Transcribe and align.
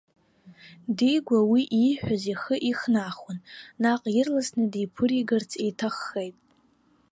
Дигәа 0.97 1.39
уи 1.51 1.61
ииҳәоз 1.83 2.23
ихы 2.33 2.55
ихнахуан, 2.69 3.37
наҟ 3.81 4.01
ирласны 4.19 4.65
диԥыригарц 4.71 5.51
иҭаххеит. 5.67 6.35